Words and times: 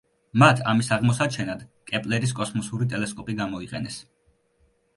მათ 0.43 0.61
ამის 0.71 0.89
აღმოსაჩენად 0.95 1.61
კეპლერის 1.93 2.35
კოსმოსური 2.41 2.89
ტელესკოპი 2.97 3.39
გამოიყენეს. 3.45 4.03